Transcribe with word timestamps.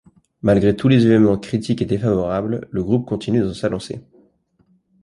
Malgré 0.41 0.75
tous 0.75 0.87
les 0.87 1.05
événements 1.05 1.37
critiques 1.37 1.83
et 1.83 1.85
défavorables, 1.85 2.67
le 2.71 2.83
groupe 2.83 3.05
continue 3.07 3.41
dans 3.41 3.53
sa 3.53 3.69
lancée. 3.69 4.01